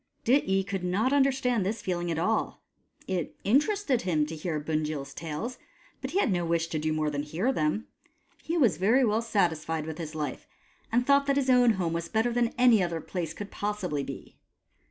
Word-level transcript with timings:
Dityi 0.25 0.65
could 0.65 0.83
not 0.83 1.13
understand 1.13 1.63
this 1.63 1.83
feeling 1.83 2.09
at 2.09 2.17
all. 2.17 2.63
It 3.07 3.35
interested 3.43 4.01
him 4.01 4.25
to 4.25 4.35
hear 4.35 4.59
Bunjil's 4.59 5.13
tales, 5.13 5.59
but 6.01 6.09
he 6.09 6.17
had 6.19 6.31
no 6.31 6.43
wish 6.43 6.65
to 6.69 6.79
do 6.79 6.91
more 6.91 7.11
than 7.11 7.21
hear 7.21 7.53
them. 7.53 7.85
He 8.41 8.57
was 8.57 8.77
very 8.77 9.05
well 9.05 9.21
satisfied 9.21 9.85
with 9.85 9.99
his 9.99 10.15
life, 10.15 10.47
and 10.91 11.05
thought 11.05 11.27
that 11.27 11.37
his 11.37 11.51
own 11.51 11.73
home 11.73 11.93
was 11.93 12.09
better 12.09 12.33
than 12.33 12.47
any 12.57 12.81
other 12.81 12.99
place 12.99 13.35
could 13.35 13.51
possibly 13.51 14.01
be. 14.01 14.39